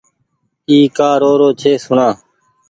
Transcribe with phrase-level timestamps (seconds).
[0.69, 2.09] اي ڪآ رو رو ڇي سوڻآ